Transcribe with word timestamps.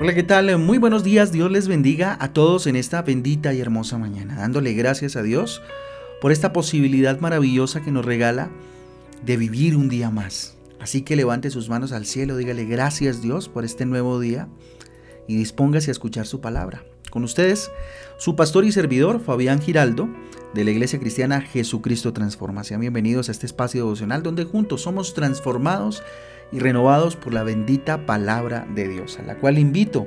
Hola, 0.00 0.12
¿qué 0.12 0.24
tal? 0.24 0.58
Muy 0.58 0.78
buenos 0.78 1.04
días. 1.04 1.30
Dios 1.30 1.52
les 1.52 1.68
bendiga 1.68 2.16
a 2.18 2.32
todos 2.32 2.66
en 2.66 2.74
esta 2.74 3.02
bendita 3.02 3.54
y 3.54 3.60
hermosa 3.60 3.96
mañana, 3.96 4.34
dándole 4.34 4.72
gracias 4.72 5.14
a 5.14 5.22
Dios 5.22 5.62
por 6.20 6.32
esta 6.32 6.52
posibilidad 6.52 7.20
maravillosa 7.20 7.80
que 7.80 7.92
nos 7.92 8.04
regala 8.04 8.50
de 9.24 9.36
vivir 9.36 9.76
un 9.76 9.88
día 9.88 10.10
más. 10.10 10.56
Así 10.80 11.02
que 11.02 11.14
levante 11.14 11.48
sus 11.48 11.68
manos 11.68 11.92
al 11.92 12.06
cielo, 12.06 12.36
dígale 12.36 12.64
gracias 12.64 13.22
Dios 13.22 13.48
por 13.48 13.64
este 13.64 13.86
nuevo 13.86 14.18
día 14.18 14.48
y 15.28 15.36
dispóngase 15.36 15.92
a 15.92 15.92
escuchar 15.92 16.26
su 16.26 16.40
palabra. 16.40 16.82
Con 17.10 17.22
ustedes, 17.22 17.70
su 18.18 18.34
pastor 18.34 18.64
y 18.64 18.72
servidor, 18.72 19.20
Fabián 19.20 19.62
Giraldo, 19.62 20.08
de 20.54 20.64
la 20.64 20.72
Iglesia 20.72 20.98
Cristiana 20.98 21.40
Jesucristo 21.40 22.12
Transforma. 22.12 22.64
Sean 22.64 22.80
bienvenidos 22.80 23.28
a 23.28 23.32
este 23.32 23.46
espacio 23.46 23.84
devocional 23.84 24.24
donde 24.24 24.44
juntos 24.44 24.82
somos 24.82 25.14
transformados 25.14 26.02
y 26.54 26.60
renovados 26.60 27.16
por 27.16 27.34
la 27.34 27.42
bendita 27.42 28.06
palabra 28.06 28.64
de 28.72 28.86
Dios, 28.86 29.18
a 29.18 29.22
la 29.24 29.34
cual 29.38 29.58
invito 29.58 30.06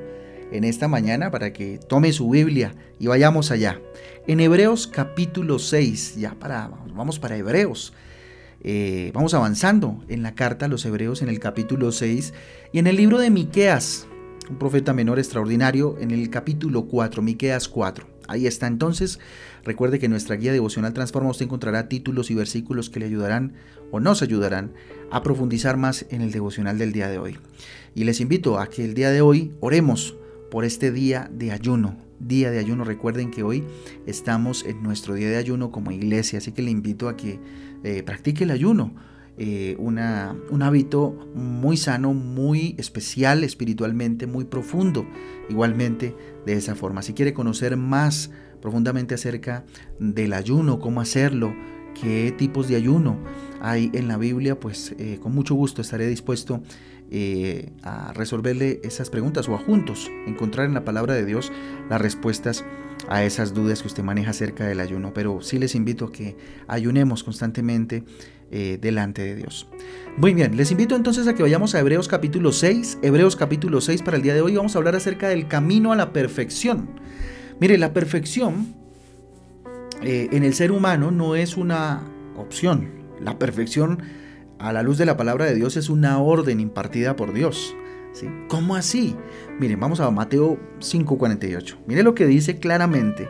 en 0.50 0.64
esta 0.64 0.88
mañana 0.88 1.30
para 1.30 1.52
que 1.52 1.78
tome 1.78 2.14
su 2.14 2.30
Biblia 2.30 2.74
y 3.00 3.08
vayamos 3.08 3.52
allá. 3.52 3.82
En 4.28 4.40
Hebreos 4.40 4.88
capítulo 4.88 5.60
6, 5.60 6.16
ya 6.16 6.36
para, 6.36 6.72
vamos 6.96 7.20
para 7.20 7.36
Hebreos. 7.36 7.94
Eh, 8.62 9.12
vamos 9.14 9.34
avanzando 9.34 10.06
en 10.08 10.24
la 10.24 10.36
carta 10.36 10.66
a 10.66 10.70
los 10.70 10.86
Hebreos 10.86 11.22
en 11.22 11.28
el 11.28 11.40
capítulo 11.40 11.92
6 11.92 12.34
y 12.72 12.80
en 12.80 12.88
el 12.88 12.96
libro 12.96 13.20
de 13.20 13.30
Miqueas, 13.30 14.08
un 14.50 14.58
profeta 14.58 14.94
menor 14.94 15.20
extraordinario, 15.20 15.98
en 16.00 16.12
el 16.12 16.30
capítulo 16.30 16.86
4, 16.86 17.22
Miqueas 17.22 17.68
4. 17.68 18.08
Ahí 18.28 18.48
está 18.48 18.68
entonces. 18.68 19.20
Recuerde 19.64 20.00
que 20.00 20.08
nuestra 20.08 20.36
guía 20.36 20.52
devocional 20.52 20.94
Transforma 20.94 21.30
usted 21.30 21.46
encontrará 21.46 21.90
títulos 21.90 22.32
y 22.32 22.36
versículos 22.36 22.90
que 22.90 23.00
le 23.00 23.06
ayudarán 23.06 23.54
o 23.92 24.00
nos 24.00 24.22
ayudarán 24.22 24.72
a 25.12 25.24
profundizar 25.24 25.78
más 25.78 26.06
en 26.10 26.22
el 26.22 26.32
devocional 26.32 26.78
del 26.78 26.92
día 26.92 27.08
de 27.10 27.20
hoy. 27.20 27.38
Y 27.96 28.04
les 28.04 28.20
invito 28.20 28.60
a 28.60 28.68
que 28.68 28.86
el 28.86 28.94
día 28.94 29.12
de 29.12 29.22
hoy 29.22 29.54
oremos 29.60 30.16
por 30.52 30.66
este 30.66 30.92
día 30.92 31.30
de 31.32 31.52
ayuno. 31.52 31.98
Día 32.20 32.50
de 32.50 32.60
ayuno, 32.60 32.84
recuerden 32.84 33.30
que 33.32 33.44
hoy 33.44 33.64
estamos 34.06 34.66
en 34.66 34.82
nuestro 34.82 35.14
día 35.14 35.30
de 35.30 35.38
ayuno 35.38 35.72
como 35.72 35.92
iglesia, 35.92 36.40
así 36.40 36.52
que 36.52 36.64
le 36.64 36.72
invito 36.72 37.10
a 37.10 37.16
que 37.16 37.40
eh, 37.84 38.04
practique 38.04 38.44
el 38.44 38.52
ayuno. 38.52 38.96
Eh, 39.40 39.76
una, 39.78 40.36
un 40.50 40.64
hábito 40.64 41.12
muy 41.36 41.78
sano, 41.78 42.14
muy 42.14 42.76
especial 42.80 43.44
espiritualmente, 43.44 44.26
muy 44.26 44.46
profundo, 44.46 45.06
igualmente 45.50 46.16
de 46.46 46.54
esa 46.54 46.74
forma. 46.74 47.04
Si 47.04 47.14
quiere 47.14 47.34
conocer 47.34 47.78
más 47.78 48.32
profundamente 48.62 49.14
acerca 49.14 49.64
del 50.00 50.34
ayuno, 50.34 50.80
cómo 50.80 51.02
hacerlo, 51.02 51.54
qué 52.02 52.34
tipos 52.36 52.68
de 52.68 52.78
ayuno 52.78 53.18
hay 53.62 53.92
en 53.94 54.08
la 54.08 54.18
Biblia, 54.18 54.60
pues 54.60 54.96
eh, 54.98 55.20
con 55.22 55.34
mucho 55.34 55.56
gusto 55.56 55.82
estaré 55.82 56.08
dispuesto 56.08 56.62
eh, 57.10 57.72
a 57.84 58.12
resolverle 58.14 58.82
esas 58.84 59.10
preguntas 59.10 59.48
o 59.48 59.56
a 59.56 59.60
juntos 59.60 60.12
encontrar 60.26 60.66
en 60.66 60.74
la 60.74 60.84
palabra 60.84 61.14
de 61.14 61.26
Dios 61.26 61.52
las 61.90 62.02
respuestas 62.02 62.66
a 63.08 63.24
esas 63.24 63.54
dudas 63.54 63.82
que 63.82 63.88
usted 63.88 64.04
maneja 64.04 64.32
acerca 64.32 64.66
del 64.66 64.80
ayuno. 64.80 65.14
Pero 65.14 65.42
sí 65.42 65.58
les 65.58 65.76
invito 65.76 66.06
a 66.06 66.12
que 66.12 66.36
ayunemos 66.68 67.24
constantemente 67.24 68.04
eh, 68.52 68.78
delante 68.82 69.22
de 69.24 69.36
Dios. 69.36 69.68
Muy 70.18 70.34
bien, 70.34 70.58
les 70.58 70.72
invito 70.72 70.96
entonces 70.96 71.28
a 71.28 71.36
que 71.36 71.44
vayamos 71.44 71.76
a 71.76 71.80
Hebreos 71.80 72.08
capítulo 72.08 72.52
6. 72.52 73.00
Hebreos 73.02 73.36
capítulo 73.36 73.82
6 73.82 74.02
para 74.02 74.18
el 74.18 74.24
día 74.24 74.34
de 74.34 74.42
hoy 74.42 74.56
vamos 74.56 74.76
a 74.76 74.80
hablar 74.80 74.96
acerca 74.96 75.30
del 75.30 75.48
camino 75.48 75.92
a 75.92 75.96
la 75.96 76.14
perfección. 76.14 76.90
Mire, 77.60 77.78
la 77.78 77.94
perfección 77.94 78.74
eh, 80.02 80.30
en 80.32 80.44
el 80.44 80.54
ser 80.54 80.72
humano 80.72 81.12
no 81.12 81.36
es 81.36 81.58
una 81.58 82.04
opción. 82.36 82.90
La 83.20 83.40
perfección 83.40 84.00
a 84.60 84.74
la 84.74 84.84
luz 84.84 84.98
de 84.98 85.06
la 85.06 85.18
palabra 85.18 85.46
de 85.46 85.56
Dios 85.56 85.78
es 85.78 85.90
una 85.90 86.20
orden 86.20 86.60
impartida 86.60 87.16
por 87.16 87.34
Dios. 87.34 87.76
¿sí? 88.14 88.28
¿Cómo 88.48 88.76
así? 88.76 89.16
Miren, 89.60 89.80
vamos 89.80 90.00
a 90.00 90.10
Mateo 90.12 90.58
5:48. 90.80 91.78
Mire 91.86 92.04
lo 92.04 92.16
que 92.16 92.26
dice 92.26 92.60
claramente. 92.60 93.30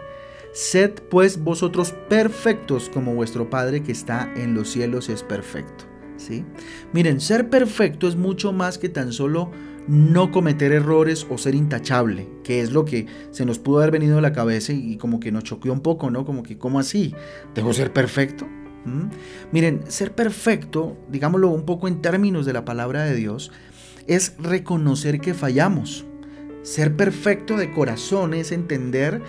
Sed 0.53 0.91
pues 1.09 1.43
vosotros 1.43 1.93
perfectos 2.09 2.89
como 2.89 3.13
vuestro 3.13 3.49
Padre 3.49 3.83
que 3.83 3.91
está 3.91 4.31
en 4.35 4.53
los 4.53 4.69
cielos 4.69 5.09
es 5.09 5.23
perfecto. 5.23 5.85
¿sí? 6.17 6.45
Miren, 6.93 7.21
ser 7.21 7.49
perfecto 7.49 8.07
es 8.07 8.15
mucho 8.15 8.51
más 8.53 8.77
que 8.77 8.89
tan 8.89 9.13
solo 9.13 9.51
no 9.87 10.31
cometer 10.31 10.71
errores 10.73 11.25
o 11.29 11.37
ser 11.37 11.55
intachable, 11.55 12.27
que 12.43 12.61
es 12.61 12.71
lo 12.71 12.83
que 12.85 13.07
se 13.31 13.45
nos 13.45 13.59
pudo 13.59 13.77
haber 13.77 13.91
venido 13.91 14.17
a 14.17 14.21
la 14.21 14.33
cabeza 14.33 14.73
y 14.73 14.97
como 14.97 15.19
que 15.19 15.31
nos 15.31 15.45
choqueó 15.45 15.71
un 15.71 15.81
poco, 15.81 16.11
¿no? 16.11 16.25
Como 16.25 16.43
que, 16.43 16.57
¿cómo 16.57 16.79
así? 16.79 17.15
¿Debo 17.55 17.71
ser 17.71 17.93
perfecto? 17.93 18.47
Miren, 19.51 19.83
ser 19.87 20.13
perfecto, 20.13 20.97
digámoslo 21.09 21.49
un 21.49 21.65
poco 21.65 21.87
en 21.87 22.01
términos 22.01 22.45
de 22.45 22.53
la 22.53 22.65
palabra 22.65 23.03
de 23.03 23.15
Dios, 23.15 23.51
es 24.07 24.35
reconocer 24.39 25.19
que 25.19 25.33
fallamos. 25.33 26.05
Ser 26.63 26.95
perfecto 26.95 27.57
de 27.57 27.71
corazón 27.71 28.33
es 28.33 28.51
entender 28.51 29.21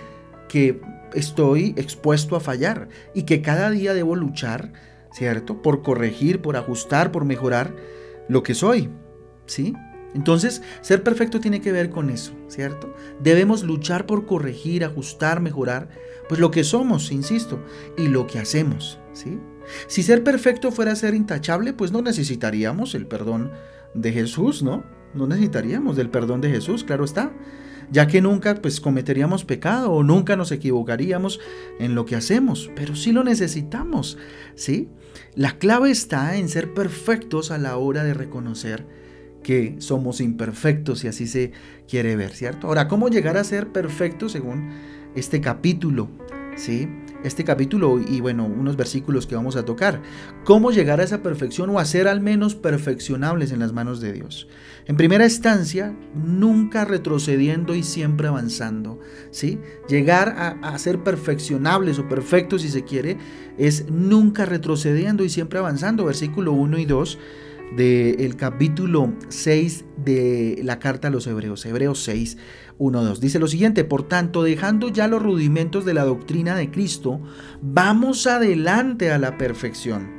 que 0.49 0.81
estoy 1.15 1.75
expuesto 1.77 2.37
a 2.37 2.41
fallar 2.41 2.89
y 3.15 3.23
que 3.23 3.43
cada 3.43 3.71
día 3.71 3.95
debo 3.95 4.17
luchar, 4.17 4.73
¿cierto? 5.13 5.63
Por 5.63 5.83
corregir, 5.83 6.41
por 6.41 6.57
ajustar, 6.57 7.13
por 7.13 7.25
mejorar 7.25 7.75
lo 8.29 8.43
que 8.43 8.55
soy, 8.55 8.91
¿sí? 9.47 9.75
Entonces, 10.15 10.63
ser 10.81 11.03
perfecto 11.03 11.39
tiene 11.39 11.61
que 11.61 11.73
ver 11.73 11.91
con 11.91 12.11
eso, 12.11 12.33
¿cierto? 12.49 12.95
Debemos 13.21 13.63
luchar 13.63 14.07
por 14.07 14.27
corregir, 14.27 14.85
ajustar, 14.85 15.41
mejorar, 15.41 15.91
pues 16.29 16.41
lo 16.41 16.51
que 16.51 16.65
somos, 16.65 17.13
insisto, 17.13 17.59
y 17.97 18.09
lo 18.09 18.27
que 18.27 18.39
hacemos, 18.39 18.99
¿sí? 19.13 19.39
Si 19.87 20.03
ser 20.03 20.25
perfecto 20.25 20.71
fuera 20.71 20.95
ser 20.97 21.15
intachable, 21.15 21.73
pues 21.73 21.93
no 21.93 22.03
necesitaríamos 22.03 22.95
el 22.95 23.07
perdón 23.07 23.53
de 23.95 24.13
Jesús, 24.13 24.63
¿no? 24.63 24.85
No 25.15 25.27
necesitaríamos 25.27 25.97
del 25.97 26.11
perdón 26.11 26.41
de 26.41 26.51
Jesús, 26.51 26.85
claro 26.85 27.05
está, 27.05 27.33
ya 27.91 28.07
que 28.07 28.21
nunca 28.21 28.55
pues 28.57 28.81
cometeríamos 28.81 29.45
pecado 29.45 29.91
o 29.93 30.03
nunca 30.03 30.37
nos 30.37 30.53
equivocaríamos 30.53 31.41
en 31.79 31.95
lo 31.95 32.05
que 32.05 32.17
hacemos, 32.17 32.71
pero 32.77 32.95
sí 32.95 33.13
lo 33.13 33.25
necesitamos, 33.25 34.19
¿sí? 34.55 34.89
La 35.35 35.59
clave 35.59 35.91
está 35.91 36.37
en 36.37 36.49
ser 36.49 36.75
perfectos 36.75 37.51
a 37.51 37.59
la 37.59 37.77
hora 37.77 38.05
de 38.05 38.15
reconocer 38.15 38.87
que 39.43 39.77
somos 39.79 40.21
imperfectos 40.21 41.05
y 41.05 41.09
así 41.09 41.27
se 41.27 41.53
quiere 41.89 42.17
ver, 42.17 42.33
¿cierto? 42.33 42.67
Ahora, 42.67 42.89
¿cómo 42.89 43.09
llegar 43.09 43.37
a 43.37 43.45
ser 43.45 43.69
perfectos 43.69 44.33
según 44.33 44.71
este 45.15 45.41
capítulo? 45.41 46.11
¿Sí? 46.57 46.89
Este 47.25 47.43
capítulo 47.43 47.99
y 47.99 48.21
bueno, 48.21 48.47
unos 48.47 48.77
versículos 48.77 49.27
que 49.27 49.35
vamos 49.35 49.57
a 49.57 49.65
tocar. 49.65 50.01
¿Cómo 50.45 50.71
llegar 50.71 51.01
a 51.01 51.03
esa 51.03 51.21
perfección 51.21 51.69
o 51.71 51.81
a 51.81 51.85
ser 51.85 52.07
al 52.07 52.21
menos 52.21 52.55
perfeccionables 52.55 53.51
en 53.51 53.59
las 53.59 53.73
manos 53.73 54.01
de 54.01 54.13
Dios? 54.13 54.47
En 54.87 54.97
primera 54.97 55.25
instancia, 55.25 55.97
nunca 56.15 56.85
retrocediendo 56.85 57.75
y 57.75 57.83
siempre 57.83 58.29
avanzando, 58.29 59.01
¿sí? 59.33 59.59
Llegar 59.89 60.61
a, 60.63 60.79
ser 60.79 61.03
perfeccionables 61.03 61.99
o 61.99 62.09
perfectos 62.09 62.63
si 62.63 62.69
se 62.69 62.85
quiere 62.85 63.19
es 63.59 63.91
nunca 63.91 64.47
retrocediendo 64.47 65.25
y 65.25 65.29
siempre 65.29 65.59
avanzando. 65.59 66.05
Versículo 66.05 66.53
1 66.53 66.79
y 66.79 66.85
2 66.85 67.19
del 67.77 68.37
capítulo 68.37 69.13
6 69.29 69.85
de 69.97 70.61
la 70.63 70.79
carta 70.79 71.09
a 71.09 71.11
los 71.11 71.27
Hebreos, 71.27 71.67
Hebreos 71.67 72.03
6, 72.05 72.39
1, 72.79 73.05
2. 73.05 73.21
Dice 73.21 73.39
lo 73.39 73.49
siguiente, 73.49 73.85
por 73.85 74.09
tanto, 74.09 74.43
dejando 74.43 74.89
ya 74.89 75.09
los 75.09 75.23
rudimentos 75.23 75.85
de 75.85 75.95
la 75.95 76.05
doctrina 76.05 76.55
de 76.55 76.71
Cristo, 76.71 77.21
vamos 77.61 78.27
adelante 78.27 79.11
a 79.11 79.19
la 79.19 79.37
perfección 79.37 80.19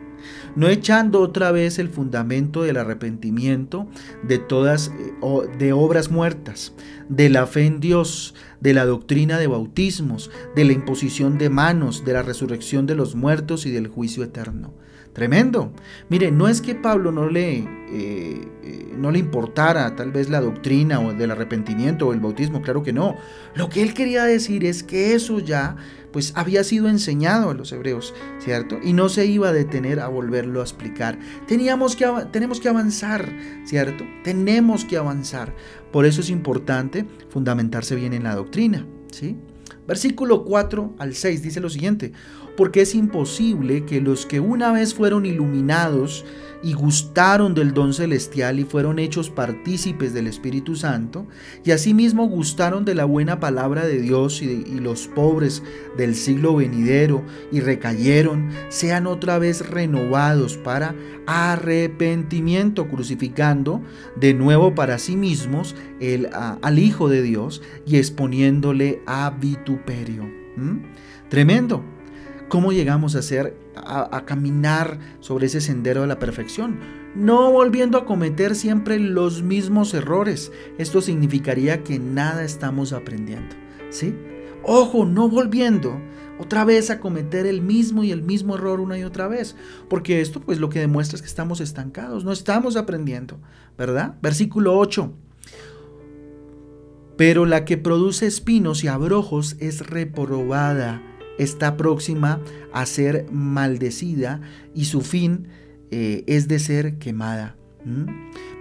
no 0.55 0.67
echando 0.67 1.21
otra 1.21 1.51
vez 1.51 1.79
el 1.79 1.89
fundamento 1.89 2.63
del 2.63 2.77
arrepentimiento 2.77 3.87
de 4.23 4.37
todas 4.39 4.89
eh, 4.89 5.13
de 5.57 5.73
obras 5.73 6.11
muertas, 6.11 6.73
de 7.07 7.29
la 7.29 7.47
fe 7.47 7.65
en 7.65 7.79
Dios, 7.79 8.35
de 8.59 8.73
la 8.73 8.85
doctrina 8.85 9.37
de 9.37 9.47
bautismos, 9.47 10.31
de 10.55 10.65
la 10.65 10.73
imposición 10.73 11.37
de 11.37 11.49
manos, 11.49 12.05
de 12.05 12.13
la 12.13 12.23
resurrección 12.23 12.85
de 12.85 12.95
los 12.95 13.15
muertos 13.15 13.65
y 13.65 13.71
del 13.71 13.87
juicio 13.87 14.23
eterno. 14.23 14.73
Tremendo. 15.19 15.73
Mire, 16.07 16.31
no 16.31 16.47
es 16.47 16.61
que 16.61 16.75
Pablo 16.75 17.11
no 17.11 17.27
le, 17.27 17.57
eh, 17.57 17.67
eh, 18.63 18.93
no 18.95 19.11
le 19.11 19.19
importara 19.19 19.93
tal 19.93 20.13
vez 20.13 20.29
la 20.29 20.39
doctrina 20.39 21.01
o 21.01 21.13
del 21.13 21.31
arrepentimiento 21.31 22.07
o 22.07 22.13
el 22.13 22.21
bautismo, 22.21 22.61
claro 22.61 22.83
que 22.83 22.93
no. 22.93 23.17
Lo 23.53 23.67
que 23.67 23.83
él 23.83 23.93
quería 23.93 24.23
decir 24.23 24.63
es 24.63 24.81
que 24.81 25.13
eso 25.15 25.39
ya 25.39 25.75
pues 26.13 26.31
había 26.37 26.63
sido 26.63 26.87
enseñado 26.87 27.49
a 27.49 27.53
los 27.53 27.73
hebreos, 27.73 28.13
¿cierto? 28.37 28.77
Y 28.81 28.93
no 28.93 29.09
se 29.09 29.25
iba 29.25 29.49
a 29.49 29.51
detener 29.51 29.99
a 29.99 30.07
volverlo 30.07 30.61
a 30.61 30.63
explicar. 30.63 31.19
Teníamos 31.49 31.97
que, 31.97 32.07
tenemos 32.31 32.61
que 32.61 32.69
avanzar, 32.69 33.29
¿cierto? 33.65 34.05
Tenemos 34.23 34.85
que 34.85 34.95
avanzar. 34.95 35.53
Por 35.91 36.05
eso 36.05 36.21
es 36.21 36.29
importante 36.29 37.05
fundamentarse 37.27 37.93
bien 37.93 38.13
en 38.13 38.23
la 38.23 38.35
doctrina, 38.35 38.87
¿sí? 39.11 39.35
Versículo 39.89 40.45
4 40.45 40.93
al 40.99 41.15
6 41.15 41.41
dice 41.41 41.59
lo 41.59 41.67
siguiente, 41.67 42.11
porque 42.55 42.81
es 42.81 42.93
imposible 42.93 43.85
que 43.85 44.01
los 44.01 44.27
que 44.27 44.39
una 44.39 44.71
vez 44.71 44.93
fueron 44.93 45.25
iluminados 45.25 46.25
y 46.61 46.73
gustaron 46.73 47.55
del 47.55 47.73
don 47.73 47.93
celestial 47.93 48.59
y 48.59 48.65
fueron 48.65 48.99
hechos 48.99 49.29
partícipes 49.29 50.13
del 50.13 50.27
Espíritu 50.27 50.75
Santo, 50.75 51.25
y 51.63 51.71
asimismo 51.71 52.27
gustaron 52.27 52.85
de 52.85 52.93
la 52.93 53.05
buena 53.05 53.39
palabra 53.39 53.85
de 53.87 53.99
Dios 53.99 54.43
y, 54.43 54.79
los 54.79 55.07
pobres 55.07 55.63
del 55.97 56.15
siglo 56.15 56.55
venidero 56.55 57.23
y 57.51 57.61
recayeron, 57.61 58.49
sean 58.69 59.07
otra 59.07 59.39
vez 59.39 59.67
renovados 59.67 60.57
para 60.57 60.93
arrepentimiento, 61.25 62.87
crucificando 62.87 63.81
de 64.17 64.33
nuevo 64.33 64.75
para 64.75 64.99
sí 64.99 65.15
mismos 65.15 65.75
el, 65.99 66.29
al 66.33 66.77
Hijo 66.77 67.09
de 67.09 67.23
Dios 67.23 67.63
y 67.87 67.97
exponiéndole 67.97 69.01
a. 69.07 69.35
Tremendo. 71.29 71.83
¿Cómo 72.47 72.71
llegamos 72.71 73.15
a 73.15 73.21
ser, 73.21 73.55
a, 73.75 74.15
a, 74.15 74.25
caminar 74.25 74.99
sobre 75.19 75.45
ese 75.45 75.61
sendero 75.61 76.01
de 76.01 76.07
la 76.07 76.17
perfección? 76.17 76.79
No 77.15 77.51
volviendo 77.51 77.97
a 77.97 78.05
cometer 78.05 78.55
siempre 78.55 78.97
los 78.99 79.43
mismos 79.43 79.93
errores. 79.93 80.51
Esto 80.79 81.01
significaría 81.01 81.83
que 81.83 81.99
nada 81.99 82.43
estamos 82.43 82.91
aprendiendo. 82.91 83.55
¿Sí? 83.91 84.15
Ojo, 84.63 85.05
no 85.05 85.29
volviendo 85.29 85.99
otra 86.39 86.63
vez 86.63 86.89
a 86.89 86.99
cometer 86.99 87.45
el 87.45 87.61
mismo 87.61 88.03
y 88.03 88.11
el 88.11 88.23
mismo 88.23 88.55
error 88.55 88.79
una 88.79 88.97
y 88.97 89.03
otra 89.03 89.27
vez. 89.27 89.55
Porque 89.89 90.21
esto 90.21 90.39
pues 90.39 90.59
lo 90.59 90.69
que 90.69 90.79
demuestra 90.79 91.17
es 91.17 91.21
que 91.21 91.27
estamos 91.27 91.61
estancados, 91.61 92.23
no 92.23 92.31
estamos 92.31 92.77
aprendiendo, 92.77 93.39
¿verdad? 93.77 94.15
Versículo 94.21 94.77
8. 94.77 95.13
Pero 97.19 97.45
la 97.45 97.65
que 97.65 97.75
produce 97.77 98.27
espinos 98.27 98.85
y 98.85 98.87
abrojos 98.87 99.57
es 99.59 99.85
reprobada 99.85 101.03
está 101.37 101.75
próxima 101.75 102.39
a 102.71 102.85
ser 102.85 103.25
maldecida 103.29 104.39
y 104.73 104.85
su 104.85 105.01
fin 105.01 105.49
eh, 105.91 106.23
es 106.27 106.47
de 106.47 106.59
ser 106.59 106.97
quemada. 106.97 107.57
¿Mm? 107.83 108.05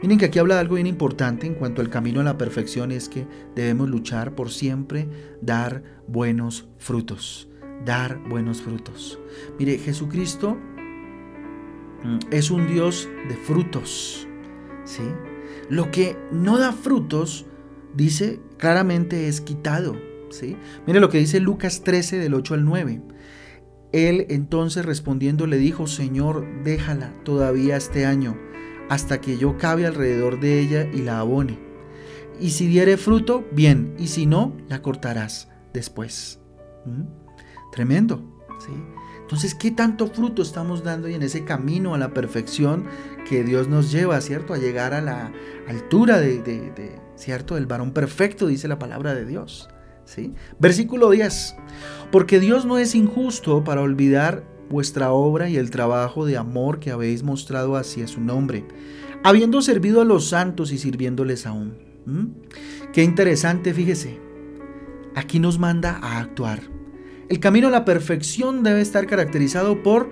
Miren 0.02 0.18
que 0.18 0.24
aquí 0.24 0.40
habla 0.40 0.54
de 0.54 0.62
algo 0.62 0.74
bien 0.74 0.88
importante 0.88 1.46
en 1.46 1.54
cuanto 1.54 1.82
al 1.82 1.88
camino 1.88 2.20
a 2.20 2.24
la 2.24 2.36
perfección, 2.36 2.90
es 2.90 3.08
que 3.08 3.28
debemos 3.54 3.88
luchar 3.88 4.34
por 4.34 4.50
siempre 4.50 5.08
dar 5.40 5.84
buenos 6.08 6.66
frutos, 6.78 7.48
dar 7.84 8.18
buenos 8.28 8.60
frutos. 8.60 9.20
Mire, 9.56 9.78
Jesucristo 9.78 10.56
mm, 12.02 12.18
es 12.32 12.50
un 12.50 12.66
Dios 12.66 13.08
de 13.28 13.36
frutos, 13.36 14.26
¿sí? 14.84 15.04
Lo 15.68 15.92
que 15.92 16.16
no 16.32 16.58
da 16.58 16.72
frutos, 16.72 17.46
dice 17.98 18.40
claramente, 18.56 19.28
es 19.28 19.42
quitado. 19.42 19.96
Mire 20.86 21.00
lo 21.00 21.10
que 21.10 21.18
dice 21.18 21.40
Lucas 21.40 21.82
13 21.82 22.18
del 22.18 22.34
8 22.34 22.54
al 22.54 22.64
9. 22.64 23.02
Él 23.92 24.26
entonces 24.28 24.84
respondiendo 24.84 25.46
le 25.46 25.56
dijo, 25.58 25.86
Señor, 25.86 26.46
déjala 26.62 27.12
todavía 27.24 27.76
este 27.76 28.06
año, 28.06 28.38
hasta 28.88 29.20
que 29.20 29.36
yo 29.36 29.58
cabe 29.58 29.86
alrededor 29.86 30.40
de 30.40 30.60
ella 30.60 30.88
y 30.92 30.98
la 30.98 31.18
abone. 31.18 31.58
Y 32.40 32.50
si 32.50 32.68
diere 32.68 32.96
fruto, 32.96 33.44
bien, 33.50 33.94
y 33.98 34.08
si 34.08 34.26
no, 34.26 34.56
la 34.68 34.80
cortarás 34.80 35.48
después. 35.72 36.40
¿Mm? 36.86 37.02
Tremendo, 37.72 38.22
¿sí? 38.60 38.72
Entonces, 39.28 39.54
¿qué 39.54 39.70
tanto 39.70 40.06
fruto 40.06 40.40
estamos 40.40 40.82
dando 40.82 41.06
y 41.06 41.12
en 41.12 41.20
ese 41.20 41.44
camino 41.44 41.92
a 41.92 41.98
la 41.98 42.14
perfección 42.14 42.86
que 43.28 43.44
Dios 43.44 43.68
nos 43.68 43.92
lleva, 43.92 44.18
¿cierto? 44.22 44.54
A 44.54 44.56
llegar 44.56 44.94
a 44.94 45.02
la 45.02 45.30
altura 45.68 46.18
de, 46.18 46.98
¿cierto? 47.14 47.56
Del 47.56 47.66
varón 47.66 47.92
perfecto, 47.92 48.46
dice 48.46 48.68
la 48.68 48.78
palabra 48.78 49.14
de 49.14 49.26
Dios. 49.26 49.68
Versículo 50.58 51.10
10. 51.10 51.56
Porque 52.10 52.40
Dios 52.40 52.64
no 52.64 52.78
es 52.78 52.94
injusto 52.94 53.64
para 53.64 53.82
olvidar 53.82 54.44
vuestra 54.70 55.12
obra 55.12 55.50
y 55.50 55.58
el 55.58 55.70
trabajo 55.70 56.24
de 56.24 56.38
amor 56.38 56.80
que 56.80 56.90
habéis 56.90 57.22
mostrado 57.22 57.76
hacia 57.76 58.08
su 58.08 58.22
nombre, 58.22 58.66
habiendo 59.24 59.60
servido 59.60 60.00
a 60.00 60.06
los 60.06 60.30
santos 60.30 60.72
y 60.72 60.78
sirviéndoles 60.78 61.44
aún. 61.44 61.76
¿Mm? 62.06 62.28
Qué 62.94 63.04
interesante, 63.04 63.74
fíjese. 63.74 64.18
Aquí 65.14 65.38
nos 65.38 65.58
manda 65.58 65.98
a 66.00 66.18
actuar. 66.18 66.77
El 67.28 67.40
camino 67.40 67.68
a 67.68 67.70
la 67.70 67.84
perfección 67.84 68.62
debe 68.62 68.80
estar 68.80 69.06
caracterizado 69.06 69.82
por 69.82 70.08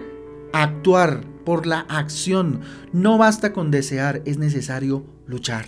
actuar, 0.53 1.25
por 1.47 1.67
la 1.67 1.81
acción. 1.81 2.61
No 2.93 3.17
basta 3.17 3.55
con 3.55 3.71
desear, 3.71 4.21
es 4.27 4.37
necesario 4.37 5.07
luchar. 5.27 5.65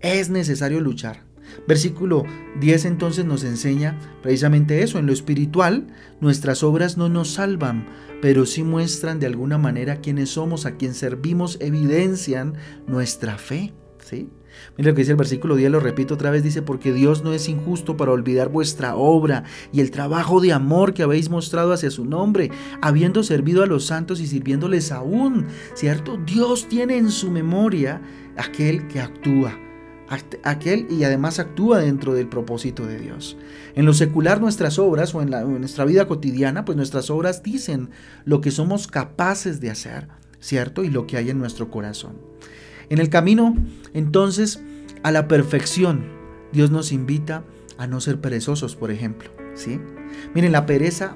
Es 0.00 0.30
necesario 0.30 0.80
luchar. 0.80 1.22
Versículo 1.68 2.24
10 2.60 2.86
entonces 2.86 3.24
nos 3.24 3.44
enseña 3.44 4.00
precisamente 4.20 4.82
eso. 4.82 4.98
En 4.98 5.06
lo 5.06 5.12
espiritual, 5.12 5.86
nuestras 6.20 6.64
obras 6.64 6.96
no 6.96 7.08
nos 7.08 7.34
salvan, 7.34 7.86
pero 8.20 8.44
sí 8.44 8.64
muestran 8.64 9.20
de 9.20 9.26
alguna 9.26 9.58
manera 9.58 10.00
quiénes 10.00 10.30
somos, 10.30 10.66
a 10.66 10.76
quien 10.76 10.94
servimos, 10.94 11.56
evidencian 11.60 12.54
nuestra 12.88 13.38
fe. 13.38 13.72
¿sí? 14.04 14.28
Mira 14.76 14.90
lo 14.90 14.94
que 14.94 15.02
dice 15.02 15.12
el 15.12 15.16
versículo 15.16 15.56
10, 15.56 15.70
lo 15.70 15.80
repito 15.80 16.14
otra 16.14 16.30
vez, 16.30 16.42
dice, 16.42 16.62
porque 16.62 16.92
Dios 16.92 17.22
no 17.22 17.32
es 17.32 17.48
injusto 17.48 17.96
para 17.96 18.12
olvidar 18.12 18.48
vuestra 18.48 18.96
obra 18.96 19.44
y 19.72 19.80
el 19.80 19.90
trabajo 19.90 20.40
de 20.40 20.52
amor 20.52 20.94
que 20.94 21.02
habéis 21.02 21.30
mostrado 21.30 21.72
hacia 21.72 21.90
su 21.90 22.04
nombre, 22.04 22.50
habiendo 22.82 23.22
servido 23.22 23.62
a 23.62 23.66
los 23.66 23.86
santos 23.86 24.20
y 24.20 24.26
sirviéndoles 24.26 24.92
aún, 24.92 25.46
¿cierto? 25.74 26.18
Dios 26.18 26.68
tiene 26.68 26.96
en 26.96 27.10
su 27.10 27.30
memoria 27.30 28.02
aquel 28.36 28.88
que 28.88 29.00
actúa 29.00 29.58
aquel 30.42 30.88
y 30.90 31.04
además 31.04 31.38
actúa 31.38 31.78
dentro 31.78 32.14
del 32.14 32.28
propósito 32.28 32.84
de 32.84 32.98
Dios. 32.98 33.36
En 33.74 33.86
lo 33.86 33.94
secular 33.94 34.40
nuestras 34.40 34.78
obras 34.78 35.14
o 35.14 35.22
en, 35.22 35.30
la, 35.30 35.42
en, 35.42 35.60
nuestra 35.60 35.84
vida 35.84 36.08
cotidiana, 36.08 36.64
pues 36.64 36.76
nuestras 36.76 37.10
obras 37.10 37.42
dicen 37.42 37.90
lo 38.24 38.40
que 38.40 38.50
somos 38.50 38.88
capaces 38.88 39.60
de 39.60 39.70
hacer, 39.70 40.08
¿cierto? 40.40 40.82
Y 40.82 40.90
lo 40.90 41.06
que 41.06 41.16
hay 41.16 41.30
en 41.30 41.38
nuestro 41.38 41.70
corazón. 41.70 42.16
En 42.90 42.98
el 42.98 43.08
camino, 43.08 43.56
entonces, 43.94 44.60
a 45.04 45.12
la 45.12 45.28
perfección, 45.28 46.06
Dios 46.52 46.72
nos 46.72 46.90
invita 46.90 47.44
a 47.78 47.86
no 47.86 48.00
ser 48.00 48.20
perezosos, 48.20 48.74
por 48.74 48.90
ejemplo, 48.90 49.30
¿sí? 49.54 49.80
Miren, 50.34 50.50
la 50.50 50.66
pereza 50.66 51.14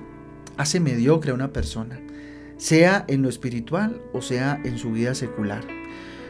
hace 0.56 0.78
mediocre 0.78 1.32
a 1.32 1.34
una 1.34 1.52
persona, 1.52 2.00
sea 2.56 3.04
en 3.08 3.22
lo 3.22 3.28
espiritual 3.28 4.00
o 4.12 4.22
sea 4.22 4.60
en 4.64 4.78
su 4.78 4.92
vida 4.92 5.16
secular. 5.16 5.64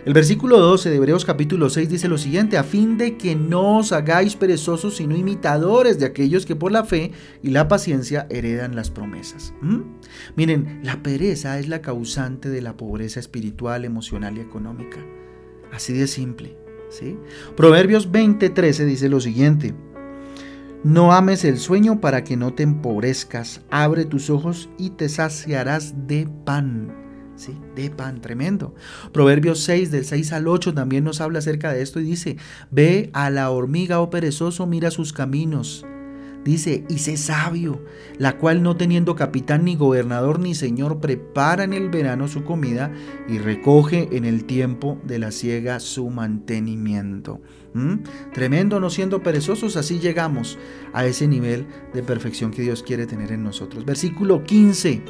El 0.07 0.15
versículo 0.15 0.59
12 0.61 0.89
de 0.89 0.97
Hebreos 0.97 1.27
capítulo 1.27 1.69
6 1.69 1.91
dice 1.91 2.09
lo 2.09 2.17
siguiente, 2.17 2.57
a 2.57 2.65
fin 2.65 2.97
de 2.97 3.19
que 3.19 3.37
no 3.37 3.79
os 3.79 3.93
hagáis 3.93 4.37
perezosos, 4.37 4.97
sino 4.97 5.15
imitadores 5.15 5.99
de 5.99 6.07
aquellos 6.07 6.47
que 6.47 6.57
por 6.57 6.73
la 6.73 6.85
fe 6.85 7.13
y 7.43 7.51
la 7.51 7.69
paciencia 7.69 8.27
heredan 8.31 8.77
las 8.77 8.91
promesas. 8.91 9.53
¿Mm? 9.61 9.81
Miren, 10.37 10.81
la 10.83 11.03
pereza 11.03 11.59
es 11.59 11.69
la 11.69 11.83
causante 11.83 12.49
de 12.49 12.63
la 12.63 12.79
pobreza 12.79 13.21
espiritual, 13.21 13.85
emocional 13.85 14.39
y 14.39 14.41
económica. 14.41 14.99
Así 15.75 15.93
de 15.93 16.07
simple. 16.07 16.57
¿sí? 16.89 17.19
Proverbios 17.57 18.11
20:13 18.11 18.85
dice 18.85 19.09
lo 19.09 19.21
siguiente, 19.21 19.75
no 20.85 21.13
ames 21.13 21.45
el 21.45 21.59
sueño 21.59 22.01
para 22.01 22.25
que 22.25 22.37
no 22.37 22.53
te 22.55 22.63
empobrezcas, 22.63 23.63
abre 23.71 24.05
tus 24.05 24.31
ojos 24.31 24.69
y 24.79 24.91
te 24.91 25.09
saciarás 25.09 26.07
de 26.07 26.29
pan 26.45 27.05
de 27.75 27.91
pan, 27.91 28.21
tremendo. 28.21 28.75
Proverbios 29.13 29.61
6, 29.61 29.91
del 29.91 30.05
6 30.05 30.33
al 30.33 30.49
8 30.49 30.75
también 30.75 31.05
nos 31.05 31.21
habla 31.21 31.41
acerca 31.41 31.73
de 31.73 31.83
esto 31.83 32.01
y 32.01 32.05
dice, 32.05 32.37
ve 32.71 33.11
a 33.13 33.31
la 33.31 33.51
hormiga, 33.51 34.01
oh 34.01 34.11
perezoso, 34.11 34.67
mira 34.67 34.91
sus 34.91 35.13
caminos. 35.13 35.85
Dice, 36.45 36.85
y 36.89 36.99
sé 36.99 37.17
sabio, 37.17 37.81
la 38.19 38.37
cual 38.37 38.63
no 38.63 38.77
teniendo 38.77 39.17
capitán 39.17 39.65
ni 39.65 39.77
gobernador 39.77 40.41
ni 40.41 40.55
señor, 40.55 41.01
prepara 41.01 41.65
en 41.65 41.73
el 41.73 41.89
verano 41.89 42.29
su 42.29 42.45
comida 42.45 42.93
y 43.29 43.39
recoge 43.39 44.09
en 44.13 44.27
el 44.27 44.45
tiempo 44.45 44.99
de 45.05 45.19
la 45.19 45.33
siega 45.33 45.81
su 45.81 46.11
mantenimiento. 46.11 47.41
¿Mm? 47.73 48.05
Tremendo, 48.33 48.79
no 48.79 48.91
siendo 48.91 49.23
perezosos, 49.23 49.77
así 49.77 49.99
llegamos 49.99 50.59
a 50.93 51.07
ese 51.07 51.27
nivel 51.27 51.67
de 51.93 52.03
perfección 52.03 52.51
que 52.51 52.63
Dios 52.63 52.83
quiere 52.83 53.07
tener 53.07 53.33
en 53.33 53.43
nosotros. 53.43 53.85
Versículo 53.85 54.45
15. 54.45 55.03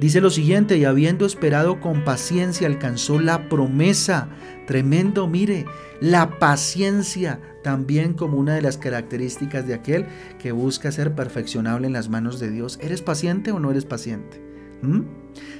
Dice 0.00 0.20
lo 0.20 0.30
siguiente, 0.30 0.78
y 0.78 0.84
habiendo 0.84 1.26
esperado 1.26 1.80
con 1.80 2.04
paciencia 2.04 2.66
alcanzó 2.66 3.20
la 3.20 3.48
promesa. 3.48 4.28
Tremendo, 4.66 5.28
mire, 5.28 5.66
la 6.00 6.38
paciencia 6.38 7.40
también 7.62 8.14
como 8.14 8.38
una 8.38 8.54
de 8.54 8.62
las 8.62 8.78
características 8.78 9.66
de 9.66 9.74
aquel 9.74 10.06
que 10.38 10.52
busca 10.52 10.90
ser 10.90 11.14
perfeccionable 11.14 11.86
en 11.86 11.92
las 11.92 12.08
manos 12.08 12.40
de 12.40 12.50
Dios. 12.50 12.78
¿Eres 12.82 13.02
paciente 13.02 13.52
o 13.52 13.60
no 13.60 13.70
eres 13.70 13.84
paciente? 13.84 14.40
¿Mm? 14.82 15.02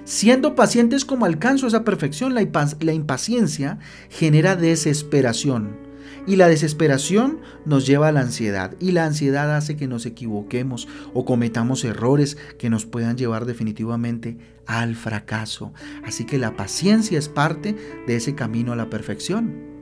Siendo 0.04 0.54
pacientes 0.54 1.04
como 1.04 1.26
alcanzo 1.26 1.68
esa 1.68 1.84
perfección, 1.84 2.34
la, 2.34 2.46
la 2.80 2.92
impaciencia 2.92 3.78
genera 4.10 4.56
desesperación 4.56 5.81
y 6.26 6.36
la 6.36 6.48
desesperación 6.48 7.40
nos 7.64 7.86
lleva 7.86 8.08
a 8.08 8.12
la 8.12 8.20
ansiedad. 8.20 8.74
Y 8.80 8.92
la 8.92 9.04
ansiedad 9.04 9.54
hace 9.56 9.76
que 9.76 9.88
nos 9.88 10.06
equivoquemos 10.06 10.88
o 11.14 11.24
cometamos 11.24 11.84
errores 11.84 12.36
que 12.58 12.70
nos 12.70 12.86
puedan 12.86 13.16
llevar 13.16 13.44
definitivamente 13.44 14.38
al 14.66 14.94
fracaso. 14.94 15.72
Así 16.04 16.24
que 16.24 16.38
la 16.38 16.56
paciencia 16.56 17.18
es 17.18 17.28
parte 17.28 17.76
de 18.06 18.16
ese 18.16 18.34
camino 18.34 18.72
a 18.72 18.76
la 18.76 18.90
perfección. 18.90 19.72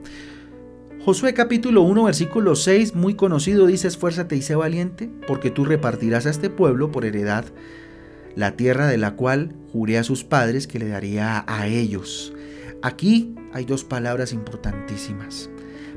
Josué 1.03 1.33
capítulo 1.33 1.81
1 1.81 2.03
versículo 2.03 2.55
6, 2.55 2.93
muy 2.93 3.15
conocido, 3.15 3.65
dice, 3.65 3.87
esfuérzate 3.87 4.35
y 4.35 4.43
sé 4.43 4.55
valiente, 4.55 5.09
porque 5.25 5.49
tú 5.49 5.65
repartirás 5.65 6.27
a 6.27 6.29
este 6.29 6.51
pueblo 6.51 6.91
por 6.91 7.05
heredad 7.05 7.45
la 8.35 8.55
tierra 8.55 8.87
de 8.87 8.97
la 8.97 9.15
cual 9.15 9.55
juré 9.71 9.97
a 9.97 10.03
sus 10.03 10.23
padres 10.23 10.67
que 10.67 10.79
le 10.79 10.87
daría 10.87 11.43
a 11.47 11.67
ellos. 11.67 12.33
Aquí 12.81 13.35
hay 13.53 13.65
dos 13.65 13.83
palabras 13.83 14.33
importantísimas. 14.33 15.50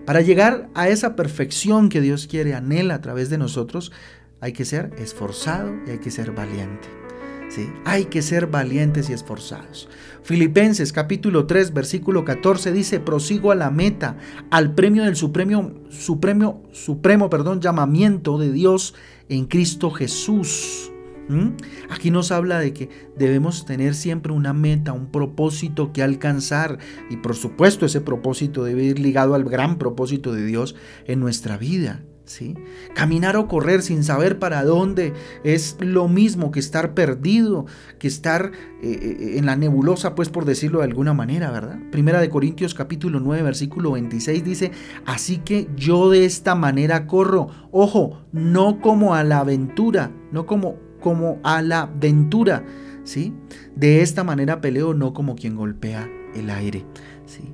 Para 0.06 0.20
llegar 0.20 0.68
a 0.74 0.88
esa 0.88 1.16
perfección 1.16 1.88
que 1.88 2.02
Dios 2.02 2.26
quiere, 2.26 2.54
anhela 2.54 2.94
a 2.94 3.00
través 3.00 3.30
de 3.30 3.38
nosotros, 3.38 3.90
hay 4.40 4.52
que 4.52 4.66
ser 4.66 4.92
esforzado 4.98 5.72
y 5.86 5.90
hay 5.90 5.98
que 5.98 6.10
ser 6.10 6.32
valiente. 6.32 6.88
¿sí? 7.48 7.70
Hay 7.86 8.06
que 8.06 8.20
ser 8.20 8.48
valientes 8.48 9.08
y 9.08 9.14
esforzados. 9.14 9.88
Filipenses 10.22 10.92
capítulo 10.92 11.46
3 11.46 11.72
versículo 11.72 12.24
14 12.24 12.70
dice, 12.72 13.00
prosigo 13.00 13.50
a 13.50 13.54
la 13.54 13.70
meta, 13.70 14.18
al 14.50 14.74
premio 14.74 15.04
del 15.04 15.16
supremo, 15.16 15.72
supremo, 15.88 16.62
supremo 16.72 17.30
perdón, 17.30 17.62
llamamiento 17.62 18.36
de 18.38 18.52
Dios 18.52 18.94
en 19.30 19.46
Cristo 19.46 19.90
Jesús. 19.90 20.90
¿Mm? 21.28 21.50
Aquí 21.90 22.10
nos 22.10 22.30
habla 22.32 22.58
de 22.58 22.72
que 22.72 22.88
debemos 23.16 23.64
tener 23.64 23.94
siempre 23.94 24.32
una 24.32 24.52
meta, 24.52 24.92
un 24.92 25.10
propósito 25.10 25.92
que 25.92 26.02
alcanzar 26.02 26.78
y 27.10 27.16
por 27.16 27.34
supuesto 27.34 27.86
ese 27.86 28.00
propósito 28.00 28.64
debe 28.64 28.84
ir 28.84 28.98
ligado 28.98 29.34
al 29.34 29.44
gran 29.44 29.78
propósito 29.78 30.32
de 30.32 30.44
Dios 30.44 30.74
en 31.06 31.20
nuestra 31.20 31.56
vida. 31.56 32.02
¿Sí? 32.26 32.54
Caminar 32.94 33.36
o 33.36 33.48
correr 33.48 33.82
sin 33.82 34.02
saber 34.02 34.38
para 34.38 34.64
dónde 34.64 35.12
es 35.44 35.76
lo 35.80 36.08
mismo 36.08 36.52
que 36.52 36.58
estar 36.58 36.94
perdido, 36.94 37.66
que 37.98 38.08
estar 38.08 38.50
eh, 38.82 38.98
eh, 39.02 39.34
en 39.36 39.44
la 39.44 39.56
nebulosa, 39.56 40.14
pues 40.14 40.30
por 40.30 40.46
decirlo 40.46 40.78
de 40.78 40.86
alguna 40.86 41.12
manera, 41.12 41.50
¿verdad? 41.50 41.78
Primera 41.92 42.22
de 42.22 42.30
Corintios 42.30 42.72
capítulo 42.72 43.20
9, 43.20 43.42
versículo 43.42 43.92
26 43.92 44.42
dice, 44.42 44.72
así 45.04 45.36
que 45.36 45.68
yo 45.76 46.08
de 46.08 46.24
esta 46.24 46.54
manera 46.54 47.06
corro, 47.06 47.48
ojo, 47.70 48.24
no 48.32 48.80
como 48.80 49.14
a 49.14 49.22
la 49.22 49.40
aventura, 49.40 50.10
no 50.32 50.46
como 50.46 50.76
como 51.04 51.38
a 51.42 51.60
la 51.60 51.84
ventura, 51.84 52.64
¿sí? 53.04 53.34
De 53.76 54.00
esta 54.00 54.24
manera 54.24 54.62
peleo 54.62 54.94
no 54.94 55.12
como 55.12 55.36
quien 55.36 55.54
golpea 55.54 56.08
el 56.34 56.48
aire, 56.48 56.86
¿sí? 57.26 57.52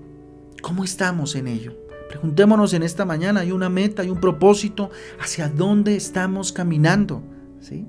¿Cómo 0.62 0.84
estamos 0.84 1.34
en 1.34 1.48
ello? 1.48 1.76
Preguntémonos 2.08 2.74
en 2.74 2.84
esta 2.84 3.04
mañana, 3.04 3.40
hay 3.40 3.50
una 3.50 3.68
meta, 3.68 4.02
hay 4.02 4.10
un 4.10 4.20
propósito, 4.20 4.90
hacia 5.20 5.48
dónde 5.48 5.96
estamos 5.96 6.52
caminando, 6.52 7.24
¿sí? 7.58 7.88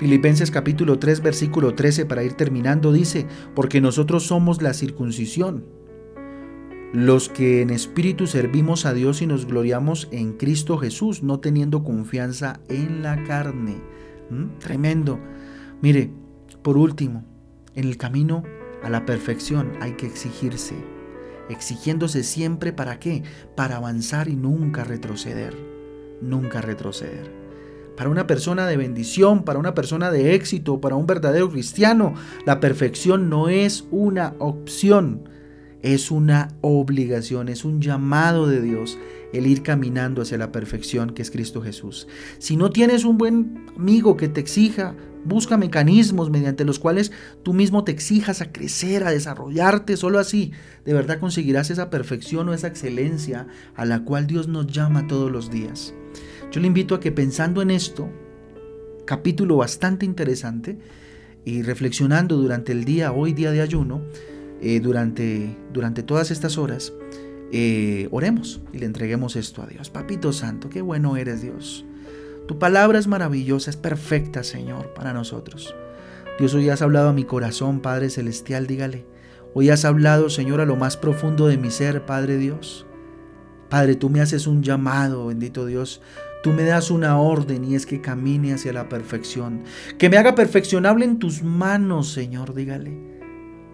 Filipenses 0.00 0.50
capítulo 0.50 0.98
3 0.98 1.20
versículo 1.22 1.76
13 1.76 2.04
para 2.04 2.24
ir 2.24 2.32
terminando 2.32 2.92
dice, 2.92 3.28
porque 3.54 3.80
nosotros 3.80 4.24
somos 4.24 4.60
la 4.60 4.74
circuncisión, 4.74 5.66
los 6.94 7.28
que 7.28 7.60
en 7.60 7.70
espíritu 7.70 8.28
servimos 8.28 8.86
a 8.86 8.94
Dios 8.94 9.20
y 9.20 9.26
nos 9.26 9.46
gloriamos 9.46 10.06
en 10.12 10.34
Cristo 10.34 10.78
Jesús, 10.78 11.24
no 11.24 11.40
teniendo 11.40 11.82
confianza 11.82 12.60
en 12.68 13.02
la 13.02 13.24
carne. 13.24 13.82
¿Mm? 14.30 14.60
Tremendo. 14.60 15.18
Mire, 15.82 16.12
por 16.62 16.76
último, 16.76 17.24
en 17.74 17.88
el 17.88 17.96
camino 17.96 18.44
a 18.84 18.90
la 18.90 19.04
perfección 19.06 19.72
hay 19.80 19.94
que 19.94 20.06
exigirse, 20.06 20.76
exigiéndose 21.48 22.22
siempre 22.22 22.72
para 22.72 23.00
qué? 23.00 23.24
Para 23.56 23.78
avanzar 23.78 24.28
y 24.28 24.36
nunca 24.36 24.84
retroceder, 24.84 25.56
nunca 26.22 26.60
retroceder. 26.60 27.28
Para 27.96 28.08
una 28.08 28.28
persona 28.28 28.68
de 28.68 28.76
bendición, 28.76 29.42
para 29.42 29.58
una 29.58 29.74
persona 29.74 30.12
de 30.12 30.36
éxito, 30.36 30.80
para 30.80 30.94
un 30.94 31.06
verdadero 31.06 31.50
cristiano, 31.50 32.14
la 32.46 32.60
perfección 32.60 33.28
no 33.28 33.48
es 33.48 33.84
una 33.90 34.34
opción, 34.38 35.28
es 35.84 36.10
una 36.10 36.48
obligación, 36.62 37.50
es 37.50 37.62
un 37.66 37.82
llamado 37.82 38.48
de 38.48 38.62
Dios 38.62 38.98
el 39.34 39.46
ir 39.46 39.62
caminando 39.62 40.22
hacia 40.22 40.38
la 40.38 40.50
perfección 40.50 41.10
que 41.10 41.20
es 41.20 41.30
Cristo 41.30 41.60
Jesús. 41.60 42.08
Si 42.38 42.56
no 42.56 42.70
tienes 42.70 43.04
un 43.04 43.18
buen 43.18 43.66
amigo 43.76 44.16
que 44.16 44.28
te 44.28 44.40
exija, 44.40 44.94
busca 45.26 45.58
mecanismos 45.58 46.30
mediante 46.30 46.64
los 46.64 46.78
cuales 46.78 47.12
tú 47.42 47.52
mismo 47.52 47.84
te 47.84 47.92
exijas 47.92 48.40
a 48.40 48.50
crecer, 48.50 49.04
a 49.04 49.10
desarrollarte. 49.10 49.98
Solo 49.98 50.18
así 50.18 50.52
de 50.86 50.94
verdad 50.94 51.18
conseguirás 51.18 51.68
esa 51.68 51.90
perfección 51.90 52.48
o 52.48 52.54
esa 52.54 52.68
excelencia 52.68 53.46
a 53.76 53.84
la 53.84 54.04
cual 54.04 54.26
Dios 54.26 54.48
nos 54.48 54.66
llama 54.68 55.06
todos 55.06 55.30
los 55.30 55.50
días. 55.50 55.92
Yo 56.50 56.62
le 56.62 56.66
invito 56.66 56.94
a 56.94 57.00
que 57.00 57.12
pensando 57.12 57.60
en 57.60 57.70
esto, 57.70 58.08
capítulo 59.04 59.58
bastante 59.58 60.06
interesante, 60.06 60.78
y 61.44 61.60
reflexionando 61.60 62.38
durante 62.38 62.72
el 62.72 62.86
día, 62.86 63.12
hoy 63.12 63.34
día 63.34 63.50
de 63.50 63.60
ayuno, 63.60 64.00
eh, 64.60 64.80
durante, 64.80 65.56
durante 65.72 66.02
todas 66.02 66.30
estas 66.30 66.58
horas, 66.58 66.92
eh, 67.52 68.08
oremos 68.10 68.60
y 68.72 68.78
le 68.78 68.86
entreguemos 68.86 69.36
esto 69.36 69.62
a 69.62 69.66
Dios. 69.66 69.90
Papito 69.90 70.32
Santo, 70.32 70.68
qué 70.70 70.82
bueno 70.82 71.16
eres 71.16 71.42
Dios. 71.42 71.84
Tu 72.46 72.58
palabra 72.58 72.98
es 72.98 73.06
maravillosa, 73.06 73.70
es 73.70 73.76
perfecta, 73.76 74.42
Señor, 74.42 74.92
para 74.92 75.12
nosotros. 75.12 75.74
Dios, 76.38 76.52
hoy 76.54 76.68
has 76.68 76.82
hablado 76.82 77.10
a 77.10 77.12
mi 77.12 77.24
corazón, 77.24 77.80
Padre 77.80 78.10
Celestial, 78.10 78.66
dígale. 78.66 79.06
Hoy 79.54 79.70
has 79.70 79.84
hablado, 79.84 80.30
Señor, 80.30 80.60
a 80.60 80.66
lo 80.66 80.76
más 80.76 80.96
profundo 80.96 81.46
de 81.46 81.56
mi 81.56 81.70
ser, 81.70 82.04
Padre 82.04 82.38
Dios. 82.38 82.86
Padre, 83.70 83.94
tú 83.94 84.10
me 84.10 84.20
haces 84.20 84.46
un 84.46 84.62
llamado, 84.62 85.26
bendito 85.26 85.64
Dios. 85.64 86.02
Tú 86.42 86.52
me 86.52 86.64
das 86.64 86.90
una 86.90 87.18
orden 87.18 87.64
y 87.64 87.74
es 87.74 87.86
que 87.86 88.00
camine 88.00 88.52
hacia 88.52 88.72
la 88.72 88.88
perfección. 88.88 89.62
Que 89.96 90.10
me 90.10 90.18
haga 90.18 90.34
perfeccionable 90.34 91.04
en 91.04 91.18
tus 91.18 91.42
manos, 91.42 92.12
Señor, 92.12 92.52
dígale. 92.52 93.13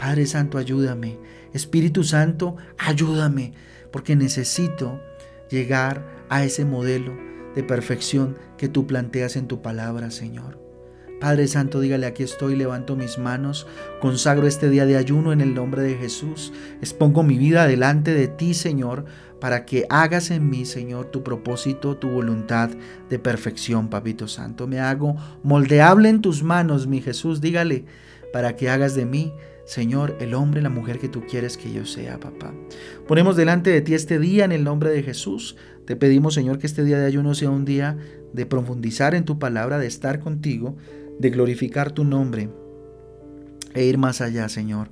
Padre 0.01 0.25
Santo, 0.25 0.57
ayúdame. 0.57 1.19
Espíritu 1.53 2.05
Santo, 2.05 2.57
ayúdame, 2.79 3.53
porque 3.93 4.17
necesito 4.17 4.99
llegar 5.51 6.25
a 6.31 6.43
ese 6.43 6.65
modelo 6.65 7.13
de 7.55 7.63
perfección 7.63 8.39
que 8.57 8.71
tú 8.71 8.87
planteas 8.87 9.37
en 9.37 9.47
tu 9.47 9.61
palabra, 9.61 10.11
Señor. 10.11 10.59
Padre 11.21 11.47
Santo, 11.49 11.81
dígale, 11.81 12.07
aquí 12.07 12.23
estoy, 12.23 12.57
levanto 12.57 12.97
mis 12.97 13.19
manos, 13.19 13.67
consagro 14.01 14.47
este 14.47 14.71
día 14.71 14.87
de 14.87 14.97
ayuno 14.97 15.35
en 15.35 15.43
el 15.43 15.53
nombre 15.53 15.83
de 15.83 15.97
Jesús, 15.97 16.51
expongo 16.81 17.23
mi 17.23 17.37
vida 17.37 17.67
delante 17.67 18.15
de 18.15 18.27
ti, 18.27 18.55
Señor, 18.55 19.05
para 19.39 19.67
que 19.67 19.85
hagas 19.91 20.31
en 20.31 20.49
mí, 20.49 20.65
Señor, 20.65 21.11
tu 21.11 21.23
propósito, 21.23 21.99
tu 21.99 22.09
voluntad 22.09 22.71
de 23.11 23.19
perfección, 23.19 23.91
Papito 23.91 24.29
Santo. 24.29 24.67
Me 24.67 24.81
hago 24.81 25.17
moldeable 25.43 26.09
en 26.09 26.23
tus 26.23 26.43
manos, 26.43 26.87
mi 26.87 27.03
Jesús, 27.03 27.43
dígale, 27.43 27.85
para 28.33 28.57
que 28.57 28.71
hagas 28.71 28.95
de 28.95 29.05
mí 29.05 29.35
Señor, 29.71 30.17
el 30.19 30.35
hombre, 30.35 30.63
la 30.63 30.69
mujer 30.69 30.99
que 30.99 31.09
tú 31.09 31.23
quieres 31.31 31.57
que 31.57 31.73
yo 31.73 31.87
sea, 31.87 32.19
papá. 32.19 32.53
Ponemos 33.07 33.37
delante 33.37 33.71
de 33.71 33.81
ti 33.81 33.95
este 33.95 34.19
día 34.19 34.45
en 34.45 34.51
el 34.51 34.65
nombre 34.65 34.91
de 34.91 35.05
Jesús. 35.05 35.55
Te 35.85 35.95
pedimos, 35.95 36.35
Señor, 36.35 36.59
que 36.59 36.67
este 36.67 36.83
día 36.83 36.99
de 36.99 37.07
ayuno 37.07 37.35
sea 37.35 37.51
un 37.51 37.65
día 37.65 37.97
de 38.33 38.47
profundizar 38.47 39.15
en 39.15 39.25
tu 39.25 39.39
palabra, 39.39 39.79
de 39.79 39.87
estar 39.87 40.19
contigo, 40.19 40.77
de 41.21 41.31
glorificar 41.31 41.93
tu 41.93 42.03
nombre 42.03 42.51
e 43.73 43.85
ir 43.85 43.97
más 43.97 44.21
allá, 44.21 44.49
Señor, 44.49 44.89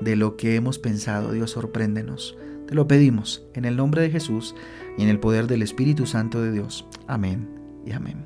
de 0.00 0.16
lo 0.16 0.38
que 0.38 0.54
hemos 0.54 0.78
pensado. 0.78 1.32
Dios, 1.32 1.50
sorpréndenos. 1.50 2.38
Te 2.66 2.74
lo 2.74 2.88
pedimos 2.88 3.46
en 3.52 3.66
el 3.66 3.76
nombre 3.76 4.00
de 4.00 4.08
Jesús 4.08 4.54
y 4.96 5.02
en 5.02 5.10
el 5.10 5.20
poder 5.20 5.46
del 5.46 5.60
Espíritu 5.60 6.06
Santo 6.06 6.40
de 6.40 6.52
Dios. 6.52 6.86
Amén 7.06 7.50
y 7.84 7.92
amén. 7.92 8.25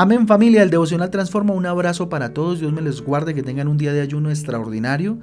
Amén 0.00 0.28
familia, 0.28 0.62
el 0.62 0.70
devocional 0.70 1.10
transforma. 1.10 1.54
Un 1.54 1.66
abrazo 1.66 2.08
para 2.08 2.32
todos. 2.32 2.60
Dios 2.60 2.72
me 2.72 2.82
les 2.82 3.00
guarde, 3.00 3.34
que 3.34 3.42
tengan 3.42 3.66
un 3.66 3.78
día 3.78 3.92
de 3.92 4.00
ayuno 4.00 4.30
extraordinario 4.30 5.18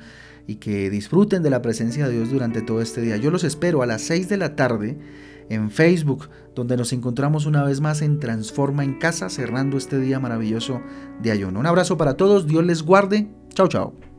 y 0.48 0.56
que 0.56 0.90
disfruten 0.90 1.44
de 1.44 1.50
la 1.50 1.62
presencia 1.62 2.10
de 2.10 2.16
Dios 2.16 2.30
durante 2.30 2.62
todo 2.62 2.82
este 2.82 3.00
día. 3.00 3.16
Yo 3.16 3.32
los 3.32 3.46
espero 3.46 3.84
a 3.84 3.86
las 3.86 4.02
6 4.02 4.28
de 4.28 4.36
la 4.36 4.58
tarde 4.58 4.98
en 5.48 5.72
Facebook, 5.72 6.28
donde 6.56 6.76
nos 6.76 6.92
encontramos 6.92 7.46
una 7.46 7.64
vez 7.64 7.80
más 7.80 8.02
en 8.02 8.20
Transforma 8.20 8.84
en 8.84 9.00
Casa, 9.00 9.30
cerrando 9.30 9.78
este 9.78 9.98
día 9.98 10.20
maravilloso 10.20 10.82
de 11.22 11.32
ayuno. 11.32 11.62
Un 11.62 11.68
abrazo 11.68 11.96
para 11.98 12.18
todos, 12.18 12.46
Dios 12.46 12.66
les 12.66 12.84
guarde. 12.84 13.30
Chao, 13.54 13.70
chao. 13.70 14.15